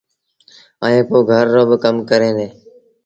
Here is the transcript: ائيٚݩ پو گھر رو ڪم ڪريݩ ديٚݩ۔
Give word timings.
ائيٚݩ 0.85 1.07
پو 1.07 1.17
گھر 1.31 1.45
رو 1.53 1.63
ڪم 1.83 1.95
ڪريݩ 2.09 2.35
ديٚݩ۔ 2.37 2.53